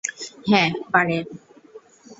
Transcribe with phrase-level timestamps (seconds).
[0.47, 1.17] হ্যাঁ, পারে।